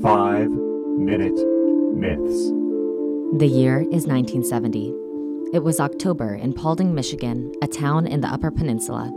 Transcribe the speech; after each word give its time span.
Five 0.00 0.48
Minute 0.48 1.36
Myths. 1.94 2.50
The 3.38 3.46
year 3.46 3.80
is 3.80 4.06
1970. 4.06 4.94
It 5.52 5.62
was 5.62 5.80
October 5.80 6.34
in 6.34 6.54
Paulding, 6.54 6.94
Michigan, 6.94 7.52
a 7.60 7.66
town 7.66 8.06
in 8.06 8.20
the 8.20 8.28
Upper 8.28 8.50
Peninsula. 8.50 9.12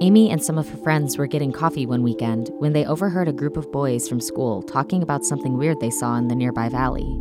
Amy 0.00 0.30
and 0.30 0.42
some 0.42 0.56
of 0.56 0.68
her 0.68 0.76
friends 0.76 1.18
were 1.18 1.26
getting 1.26 1.50
coffee 1.50 1.84
one 1.84 2.02
weekend 2.02 2.50
when 2.58 2.74
they 2.74 2.86
overheard 2.86 3.28
a 3.28 3.32
group 3.32 3.56
of 3.56 3.72
boys 3.72 4.08
from 4.08 4.20
school 4.20 4.62
talking 4.62 5.02
about 5.02 5.24
something 5.24 5.58
weird 5.58 5.80
they 5.80 5.90
saw 5.90 6.16
in 6.16 6.28
the 6.28 6.36
nearby 6.36 6.68
valley. 6.68 7.18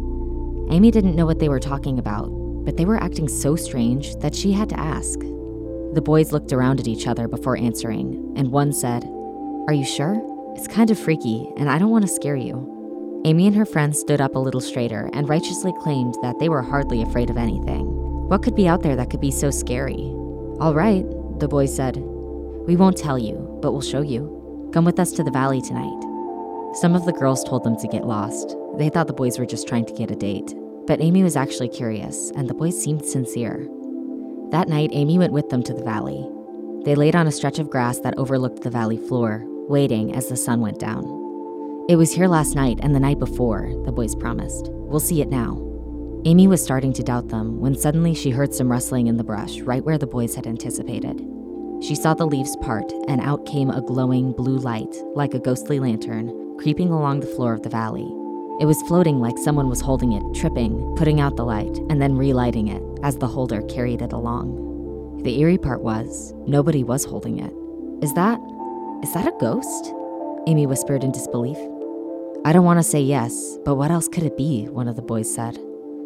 Amy 0.69 0.91
didn't 0.91 1.15
know 1.15 1.25
what 1.25 1.39
they 1.39 1.49
were 1.49 1.59
talking 1.59 1.97
about, 1.97 2.27
but 2.63 2.77
they 2.77 2.85
were 2.85 3.01
acting 3.01 3.27
so 3.27 3.55
strange 3.55 4.15
that 4.17 4.35
she 4.35 4.51
had 4.51 4.69
to 4.69 4.79
ask. 4.79 5.19
The 5.93 6.03
boys 6.03 6.31
looked 6.31 6.53
around 6.53 6.79
at 6.79 6.87
each 6.87 7.07
other 7.07 7.27
before 7.27 7.57
answering, 7.57 8.33
and 8.35 8.51
one 8.51 8.71
said, 8.71 9.03
Are 9.67 9.73
you 9.73 9.85
sure? 9.85 10.21
It's 10.57 10.67
kind 10.67 10.89
of 10.89 10.97
freaky, 10.97 11.47
and 11.55 11.69
I 11.69 11.77
don't 11.77 11.91
want 11.91 12.01
to 12.01 12.11
scare 12.11 12.35
you. 12.35 13.21
Amy 13.25 13.45
and 13.45 13.55
her 13.55 13.63
friends 13.63 13.99
stood 13.99 14.19
up 14.19 14.33
a 14.33 14.39
little 14.39 14.59
straighter 14.59 15.07
and 15.13 15.29
righteously 15.29 15.71
claimed 15.81 16.15
that 16.23 16.39
they 16.39 16.49
were 16.49 16.63
hardly 16.63 17.03
afraid 17.03 17.29
of 17.29 17.37
anything. 17.37 17.85
What 18.27 18.41
could 18.41 18.55
be 18.55 18.67
out 18.67 18.81
there 18.81 18.95
that 18.95 19.11
could 19.11 19.21
be 19.21 19.29
so 19.29 19.51
scary? 19.51 20.11
All 20.59 20.73
right, 20.73 21.05
the 21.37 21.47
boys 21.47 21.75
said. 21.75 21.97
We 21.97 22.75
won't 22.75 22.97
tell 22.97 23.19
you, 23.19 23.59
but 23.61 23.71
we'll 23.71 23.81
show 23.81 24.01
you. 24.01 24.71
Come 24.73 24.83
with 24.83 24.99
us 24.99 25.11
to 25.11 25.23
the 25.23 25.29
valley 25.29 25.61
tonight. 25.61 26.01
Some 26.77 26.95
of 26.95 27.05
the 27.05 27.13
girls 27.13 27.43
told 27.43 27.63
them 27.63 27.77
to 27.77 27.87
get 27.87 28.07
lost. 28.07 28.55
They 28.79 28.89
thought 28.89 29.05
the 29.05 29.13
boys 29.13 29.37
were 29.37 29.45
just 29.45 29.67
trying 29.67 29.85
to 29.85 29.93
get 29.93 30.09
a 30.09 30.15
date. 30.15 30.55
But 30.87 31.01
Amy 31.01 31.21
was 31.21 31.35
actually 31.35 31.69
curious, 31.69 32.31
and 32.31 32.49
the 32.49 32.55
boys 32.55 32.81
seemed 32.81 33.05
sincere. 33.05 33.67
That 34.49 34.69
night, 34.69 34.89
Amy 34.91 35.19
went 35.19 35.33
with 35.33 35.49
them 35.49 35.61
to 35.61 35.73
the 35.75 35.83
valley. 35.83 36.27
They 36.83 36.95
laid 36.95 37.15
on 37.15 37.27
a 37.27 37.31
stretch 37.31 37.59
of 37.59 37.69
grass 37.69 37.99
that 37.99 38.17
overlooked 38.17 38.63
the 38.63 38.71
valley 38.71 38.97
floor, 38.97 39.45
waiting 39.67 40.15
as 40.15 40.27
the 40.27 40.37
sun 40.37 40.61
went 40.61 40.79
down. 40.79 41.03
It 41.89 41.95
was 41.95 42.11
here 42.11 42.27
last 42.27 42.55
night 42.55 42.79
and 42.81 42.93
the 42.93 42.99
night 42.99 43.19
before, 43.19 43.71
the 43.85 43.91
boys 43.91 44.15
promised. 44.15 44.69
We'll 44.71 44.99
see 44.99 45.21
it 45.21 45.29
now. 45.29 45.63
Amy 46.25 46.47
was 46.47 46.63
starting 46.63 46.91
to 46.93 47.03
doubt 47.03 47.29
them 47.29 47.59
when 47.59 47.75
suddenly 47.75 48.13
she 48.13 48.31
heard 48.31 48.53
some 48.53 48.71
rustling 48.71 49.07
in 49.07 49.17
the 49.17 49.23
brush 49.23 49.59
right 49.61 49.83
where 49.83 49.97
the 49.97 50.07
boys 50.07 50.35
had 50.35 50.47
anticipated. 50.47 51.25
She 51.81 51.95
saw 51.95 52.13
the 52.13 52.25
leaves 52.25 52.57
part, 52.57 52.91
and 53.07 53.21
out 53.21 53.45
came 53.45 53.69
a 53.69 53.81
glowing 53.81 54.31
blue 54.33 54.57
light, 54.57 54.93
like 55.13 55.33
a 55.33 55.39
ghostly 55.39 55.79
lantern, 55.79 56.57
creeping 56.57 56.89
along 56.89 57.19
the 57.19 57.27
floor 57.27 57.53
of 57.53 57.61
the 57.61 57.69
valley. 57.69 58.11
It 58.59 58.65
was 58.65 58.81
floating 58.87 59.19
like 59.19 59.37
someone 59.37 59.69
was 59.69 59.81
holding 59.81 60.13
it, 60.13 60.23
tripping, 60.33 60.95
putting 60.95 61.21
out 61.21 61.35
the 61.35 61.45
light, 61.45 61.77
and 61.89 62.01
then 62.01 62.17
relighting 62.17 62.67
it 62.67 62.81
as 63.03 63.17
the 63.17 63.27
holder 63.27 63.61
carried 63.63 64.01
it 64.01 64.11
along. 64.11 65.21
The 65.23 65.39
eerie 65.39 65.59
part 65.59 65.83
was, 65.83 66.33
nobody 66.47 66.83
was 66.83 67.05
holding 67.05 67.39
it. 67.39 67.53
Is 68.03 68.13
that. 68.15 68.39
Is 69.03 69.13
that 69.13 69.27
a 69.27 69.37
ghost? 69.39 69.93
Amy 70.47 70.65
whispered 70.65 71.03
in 71.03 71.11
disbelief. 71.11 71.57
I 72.45 72.51
don't 72.51 72.65
want 72.65 72.79
to 72.79 72.83
say 72.83 73.01
yes, 73.01 73.57
but 73.63 73.75
what 73.75 73.91
else 73.91 74.07
could 74.07 74.23
it 74.23 74.37
be? 74.37 74.65
One 74.69 74.87
of 74.87 74.95
the 74.95 75.01
boys 75.01 75.33
said. 75.33 75.59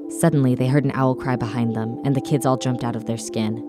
Suddenly, 0.09 0.55
they 0.55 0.67
heard 0.67 0.83
an 0.83 0.91
owl 0.93 1.15
cry 1.15 1.35
behind 1.35 1.75
them, 1.75 2.01
and 2.03 2.15
the 2.15 2.21
kids 2.21 2.45
all 2.45 2.57
jumped 2.57 2.83
out 2.83 2.95
of 2.95 3.05
their 3.05 3.17
skin. 3.17 3.67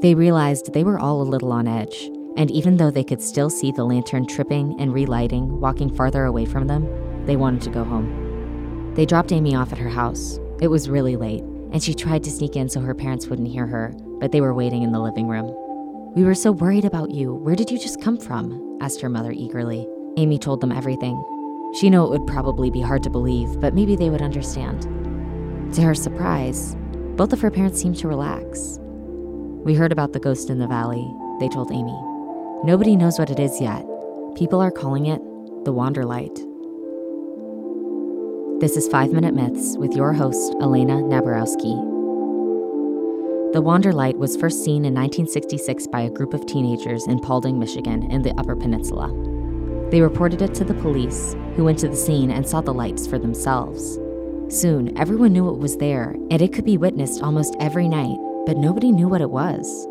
They 0.00 0.14
realized 0.14 0.72
they 0.72 0.84
were 0.84 0.98
all 0.98 1.20
a 1.20 1.24
little 1.24 1.52
on 1.52 1.68
edge, 1.68 2.10
and 2.36 2.50
even 2.50 2.78
though 2.78 2.90
they 2.90 3.04
could 3.04 3.20
still 3.20 3.50
see 3.50 3.72
the 3.72 3.84
lantern 3.84 4.26
tripping 4.26 4.80
and 4.80 4.94
relighting, 4.94 5.60
walking 5.60 5.94
farther 5.94 6.24
away 6.24 6.46
from 6.46 6.66
them, 6.66 6.86
they 7.26 7.36
wanted 7.36 7.60
to 7.62 7.70
go 7.70 7.84
home. 7.84 8.94
They 8.94 9.04
dropped 9.04 9.32
Amy 9.32 9.54
off 9.54 9.72
at 9.72 9.78
her 9.78 9.90
house. 9.90 10.38
It 10.60 10.68
was 10.68 10.88
really 10.88 11.16
late, 11.16 11.42
and 11.72 11.82
she 11.82 11.92
tried 11.92 12.24
to 12.24 12.30
sneak 12.30 12.56
in 12.56 12.68
so 12.68 12.80
her 12.80 12.94
parents 12.94 13.26
wouldn't 13.26 13.48
hear 13.48 13.66
her, 13.66 13.92
but 14.18 14.32
they 14.32 14.40
were 14.40 14.54
waiting 14.54 14.82
in 14.82 14.92
the 14.92 15.00
living 15.00 15.28
room. 15.28 15.54
We 16.14 16.24
were 16.24 16.34
so 16.34 16.52
worried 16.52 16.84
about 16.84 17.10
you. 17.10 17.34
Where 17.34 17.56
did 17.56 17.70
you 17.70 17.78
just 17.78 18.02
come 18.02 18.18
from? 18.18 18.78
asked 18.82 19.00
her 19.00 19.08
mother 19.08 19.32
eagerly. 19.32 19.88
Amy 20.18 20.38
told 20.38 20.60
them 20.60 20.70
everything, 20.70 21.16
she 21.74 21.88
knew 21.88 22.04
it 22.04 22.10
would 22.10 22.26
probably 22.26 22.70
be 22.70 22.82
hard 22.82 23.02
to 23.04 23.10
believe, 23.10 23.58
but 23.62 23.72
maybe 23.72 23.96
they 23.96 24.10
would 24.10 24.20
understand. 24.20 24.82
To 25.74 25.80
her 25.80 25.94
surprise, 25.94 26.76
both 27.16 27.32
of 27.32 27.40
her 27.40 27.50
parents 27.50 27.80
seemed 27.80 27.96
to 27.98 28.08
relax. 28.08 28.78
We 29.64 29.74
heard 29.74 29.90
about 29.90 30.12
the 30.12 30.20
ghost 30.20 30.50
in 30.50 30.58
the 30.58 30.66
valley, 30.66 31.10
they 31.40 31.48
told 31.48 31.72
Amy. 31.72 31.98
Nobody 32.62 32.94
knows 32.94 33.18
what 33.18 33.30
it 33.30 33.40
is 33.40 33.58
yet. 33.58 33.86
People 34.36 34.60
are 34.60 34.70
calling 34.70 35.06
it 35.06 35.20
the 35.64 35.72
Wanderlight. 35.72 36.36
This 38.60 38.76
is 38.76 38.86
5 38.88 39.12
Minute 39.12 39.34
Myths 39.34 39.78
with 39.78 39.94
your 39.94 40.12
host, 40.12 40.54
Elena 40.60 40.96
Naborowski. 40.96 41.91
The 43.52 43.62
Wanderlight 43.62 44.16
was 44.16 44.34
first 44.34 44.64
seen 44.64 44.86
in 44.86 44.94
1966 44.94 45.86
by 45.88 46.00
a 46.00 46.10
group 46.10 46.32
of 46.32 46.46
teenagers 46.46 47.06
in 47.06 47.20
Paulding, 47.20 47.58
Michigan, 47.58 48.10
in 48.10 48.22
the 48.22 48.32
Upper 48.40 48.56
Peninsula. 48.56 49.08
They 49.90 50.00
reported 50.00 50.40
it 50.40 50.54
to 50.54 50.64
the 50.64 50.72
police, 50.72 51.36
who 51.54 51.64
went 51.64 51.78
to 51.80 51.88
the 51.88 51.94
scene 51.94 52.30
and 52.30 52.48
saw 52.48 52.62
the 52.62 52.72
lights 52.72 53.06
for 53.06 53.18
themselves. 53.18 53.98
Soon, 54.48 54.96
everyone 54.96 55.34
knew 55.34 55.50
it 55.50 55.58
was 55.58 55.76
there, 55.76 56.16
and 56.30 56.40
it 56.40 56.54
could 56.54 56.64
be 56.64 56.78
witnessed 56.78 57.22
almost 57.22 57.54
every 57.60 57.88
night, 57.88 58.16
but 58.46 58.56
nobody 58.56 58.90
knew 58.90 59.06
what 59.06 59.20
it 59.20 59.28
was. 59.28 59.86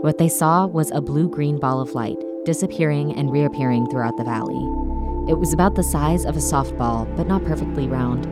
What 0.00 0.16
they 0.16 0.30
saw 0.30 0.64
was 0.64 0.90
a 0.90 1.02
blue 1.02 1.28
green 1.28 1.60
ball 1.60 1.82
of 1.82 1.94
light, 1.94 2.16
disappearing 2.46 3.14
and 3.14 3.30
reappearing 3.30 3.90
throughout 3.90 4.16
the 4.16 4.24
valley. 4.24 4.56
It 5.30 5.38
was 5.38 5.52
about 5.52 5.74
the 5.74 5.82
size 5.82 6.24
of 6.24 6.36
a 6.36 6.40
softball, 6.40 7.14
but 7.14 7.28
not 7.28 7.44
perfectly 7.44 7.88
round. 7.88 8.26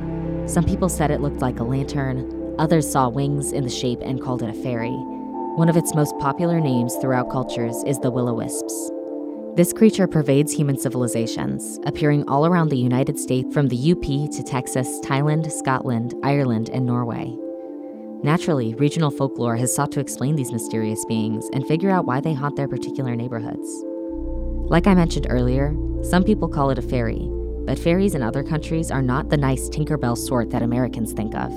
Some 0.51 0.65
people 0.65 0.89
said 0.89 1.11
it 1.11 1.21
looked 1.21 1.43
like 1.43 1.61
a 1.61 1.65
lantern, 1.65 2.40
others 2.59 2.91
saw 2.91 3.09
wings 3.09 3.53
in 3.53 3.65
the 3.65 3.71
shape 3.71 4.01
and 4.03 4.21
called 4.21 4.43
it 4.43 4.51
a 4.51 4.63
fairy. 4.63 4.97
One 5.57 5.69
of 5.69 5.77
its 5.77 5.95
most 5.95 6.19
popular 6.19 6.61
names 6.61 6.97
throughout 6.97 7.31
cultures 7.31 7.83
is 7.87 7.99
the 7.99 8.11
will 8.11 8.29
o 8.29 8.35
wisps. 8.35 8.91
This 9.57 9.73
creature 9.73 10.07
pervades 10.07 10.53
human 10.53 10.79
civilizations, 10.79 11.81
appearing 11.85 12.29
all 12.29 12.47
around 12.47 12.69
the 12.69 12.79
United 12.79 13.19
States 13.19 13.53
from 13.53 13.69
the 13.69 13.93
UP 13.93 14.03
to 14.03 14.43
Texas, 14.43 15.01
Thailand, 15.05 15.51
Scotland, 15.51 16.15
Ireland, 16.23 16.71
and 16.71 16.87
Norway. 16.87 17.37
Naturally, 18.23 18.75
regional 18.75 19.11
folklore 19.11 19.57
has 19.57 19.75
sought 19.75 19.91
to 19.93 20.01
explain 20.01 20.37
these 20.37 20.53
mysterious 20.53 21.05
beings 21.07 21.49
and 21.53 21.67
figure 21.67 21.91
out 21.91 22.07
why 22.07 22.21
they 22.21 22.33
haunt 22.33 22.55
their 22.57 22.69
particular 22.69 23.17
neighborhoods. 23.17 23.85
Like 24.71 24.87
I 24.87 24.95
mentioned 24.95 25.27
earlier, 25.29 25.75
some 26.03 26.23
people 26.23 26.49
call 26.49 26.71
it 26.71 26.79
a 26.79 26.83
fairy, 26.83 27.29
but 27.67 27.79
fairies 27.79 28.15
in 28.15 28.23
other 28.23 28.45
countries 28.45 28.91
are 28.91 29.03
not 29.03 29.31
the 29.31 29.37
nice 29.37 29.69
Tinkerbell 29.69 30.17
sort 30.17 30.51
that 30.51 30.63
Americans 30.63 31.13
think 31.13 31.35
of. 31.35 31.51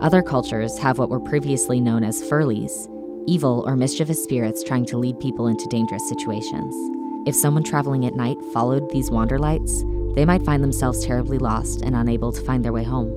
Other 0.00 0.22
cultures 0.22 0.78
have 0.78 0.98
what 0.98 1.10
were 1.10 1.18
previously 1.18 1.80
known 1.80 2.04
as 2.04 2.22
furlies, 2.22 2.88
evil 3.26 3.64
or 3.66 3.74
mischievous 3.74 4.22
spirits 4.22 4.62
trying 4.62 4.86
to 4.86 4.96
lead 4.96 5.18
people 5.18 5.48
into 5.48 5.66
dangerous 5.66 6.08
situations. 6.08 6.72
If 7.26 7.34
someone 7.34 7.64
traveling 7.64 8.06
at 8.06 8.14
night 8.14 8.38
followed 8.52 8.88
these 8.90 9.10
wanderlights, 9.10 10.14
they 10.14 10.24
might 10.24 10.44
find 10.44 10.62
themselves 10.62 11.04
terribly 11.04 11.38
lost 11.38 11.82
and 11.82 11.96
unable 11.96 12.30
to 12.30 12.40
find 12.42 12.64
their 12.64 12.72
way 12.72 12.84
home. 12.84 13.08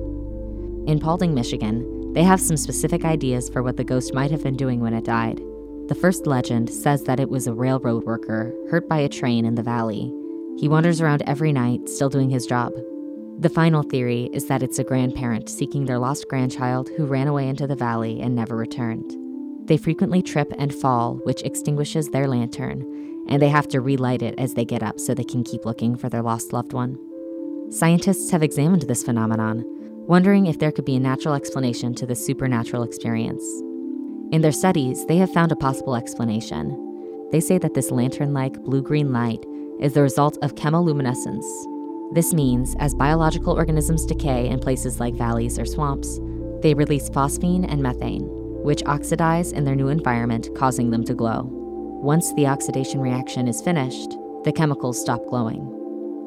In 0.88 0.98
Paulding, 0.98 1.34
Michigan, 1.34 2.12
they 2.14 2.24
have 2.24 2.40
some 2.40 2.56
specific 2.56 3.04
ideas 3.04 3.48
for 3.48 3.62
what 3.62 3.76
the 3.76 3.84
ghost 3.84 4.12
might 4.12 4.32
have 4.32 4.42
been 4.42 4.56
doing 4.56 4.80
when 4.80 4.92
it 4.92 5.04
died. 5.04 5.40
The 5.86 5.94
first 5.94 6.26
legend 6.26 6.68
says 6.68 7.04
that 7.04 7.20
it 7.20 7.30
was 7.30 7.46
a 7.46 7.54
railroad 7.54 8.04
worker 8.04 8.52
hurt 8.70 8.88
by 8.88 8.98
a 8.98 9.08
train 9.08 9.44
in 9.44 9.54
the 9.54 9.62
valley. 9.62 10.12
He 10.58 10.68
wanders 10.68 11.00
around 11.00 11.22
every 11.28 11.52
night, 11.52 11.88
still 11.88 12.08
doing 12.08 12.28
his 12.28 12.44
job. 12.44 12.72
The 13.42 13.48
final 13.48 13.82
theory 13.82 14.30
is 14.32 14.46
that 14.46 14.62
it's 14.62 14.78
a 14.78 14.84
grandparent 14.84 15.48
seeking 15.48 15.84
their 15.84 15.98
lost 15.98 16.28
grandchild 16.28 16.88
who 16.96 17.06
ran 17.06 17.26
away 17.26 17.48
into 17.48 17.66
the 17.66 17.74
valley 17.74 18.20
and 18.20 18.36
never 18.36 18.54
returned. 18.54 19.16
They 19.66 19.76
frequently 19.76 20.22
trip 20.22 20.52
and 20.58 20.72
fall, 20.72 21.16
which 21.24 21.42
extinguishes 21.42 22.10
their 22.10 22.28
lantern, 22.28 22.82
and 23.26 23.42
they 23.42 23.48
have 23.48 23.66
to 23.70 23.80
relight 23.80 24.22
it 24.22 24.36
as 24.38 24.54
they 24.54 24.64
get 24.64 24.84
up 24.84 25.00
so 25.00 25.12
they 25.12 25.24
can 25.24 25.42
keep 25.42 25.64
looking 25.64 25.96
for 25.96 26.08
their 26.08 26.22
lost 26.22 26.52
loved 26.52 26.72
one. 26.72 26.96
Scientists 27.68 28.30
have 28.30 28.44
examined 28.44 28.82
this 28.82 29.02
phenomenon, 29.02 29.64
wondering 30.06 30.46
if 30.46 30.60
there 30.60 30.70
could 30.70 30.84
be 30.84 30.94
a 30.94 31.00
natural 31.00 31.34
explanation 31.34 31.96
to 31.96 32.06
this 32.06 32.24
supernatural 32.24 32.84
experience. 32.84 33.42
In 34.30 34.42
their 34.42 34.52
studies, 34.52 35.04
they 35.06 35.16
have 35.16 35.32
found 35.32 35.50
a 35.50 35.56
possible 35.56 35.96
explanation. 35.96 37.28
They 37.32 37.40
say 37.40 37.58
that 37.58 37.74
this 37.74 37.90
lantern 37.90 38.34
like 38.34 38.62
blue 38.62 38.82
green 38.82 39.12
light 39.12 39.44
is 39.80 39.94
the 39.94 40.02
result 40.02 40.38
of 40.42 40.54
chemoluminescence. 40.54 41.71
This 42.12 42.34
means, 42.34 42.76
as 42.78 42.94
biological 42.94 43.54
organisms 43.54 44.04
decay 44.04 44.48
in 44.48 44.58
places 44.58 45.00
like 45.00 45.14
valleys 45.14 45.58
or 45.58 45.64
swamps, 45.64 46.20
they 46.60 46.74
release 46.74 47.08
phosphine 47.08 47.66
and 47.66 47.82
methane, 47.82 48.28
which 48.62 48.82
oxidize 48.84 49.52
in 49.52 49.64
their 49.64 49.74
new 49.74 49.88
environment, 49.88 50.50
causing 50.54 50.90
them 50.90 51.04
to 51.04 51.14
glow. 51.14 51.48
Once 52.02 52.34
the 52.34 52.46
oxidation 52.46 53.00
reaction 53.00 53.48
is 53.48 53.62
finished, 53.62 54.10
the 54.44 54.52
chemicals 54.52 55.00
stop 55.00 55.24
glowing. 55.28 55.66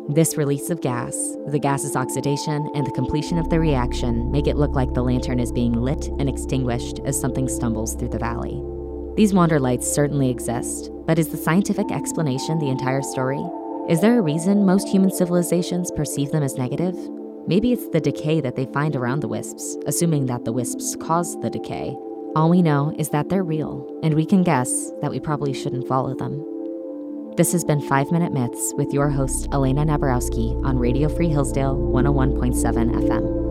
This 0.10 0.38
release 0.38 0.72
of 0.72 0.82
gas, 0.82 1.16
the 1.48 1.60
gas's 1.60 1.96
oxidation, 1.96 2.68
and 2.74 2.86
the 2.86 2.92
completion 2.92 3.38
of 3.38 3.50
the 3.50 3.60
reaction 3.60 4.32
make 4.32 4.48
it 4.48 4.58
look 4.58 4.72
like 4.72 4.94
the 4.94 5.04
lantern 5.04 5.40
is 5.40 5.52
being 5.52 5.74
lit 5.74 6.08
and 6.20 6.28
extinguished 6.28 7.00
as 7.06 7.20
something 7.20 7.48
stumbles 7.48 7.96
through 7.96 8.10
the 8.10 8.18
valley. 8.18 8.60
These 9.16 9.34
wander 9.34 9.60
lights 9.60 9.92
certainly 9.92 10.32
exist, 10.32 10.90
but 11.06 11.20
is 11.20 11.30
the 11.30 11.38
scientific 11.38 11.92
explanation 11.92 12.58
the 12.58 12.70
entire 12.70 13.02
story? 13.02 13.44
Is 13.88 14.02
there 14.02 14.18
a 14.18 14.22
reason 14.22 14.66
most 14.66 14.88
human 14.88 15.12
civilizations 15.12 15.92
perceive 15.92 16.32
them 16.32 16.42
as 16.42 16.58
negative? 16.58 16.96
Maybe 17.46 17.72
it's 17.72 17.88
the 17.90 18.02
decay 18.02 18.42
that 18.42 18.56
they 18.56 18.66
find 18.66 18.96
around 18.96 19.20
the 19.20 19.28
wisps, 19.28 19.78
assuming 19.86 20.26
that 20.26 20.44
the 20.44 20.52
wisps 20.52 20.96
cause 20.96 21.40
the 21.42 21.52
decay, 21.52 21.96
all 22.36 22.50
we 22.50 22.64
know 22.64 22.96
is 22.98 23.10
that 23.10 23.30
they're 23.30 23.44
real, 23.44 23.88
and 24.02 24.16
we 24.16 24.26
can 24.26 24.42
guess 24.42 24.92
that 25.02 25.12
we 25.12 25.20
probably 25.20 25.54
shouldn't 25.54 25.88
follow 25.88 26.16
them. 26.16 26.44
This 27.38 27.52
has 27.52 27.64
been 27.64 27.80
5 27.80 28.12
Minute 28.12 28.34
Myths 28.34 28.74
with 28.76 28.92
your 28.92 29.10
host, 29.10 29.50
Elena 29.52 29.86
Nabarowski, 29.86 30.66
on 30.66 30.80
Radio 30.80 31.08
Free 31.08 31.30
Hillsdale 31.30 31.78
101.7 31.78 32.92
FM. 33.08 33.45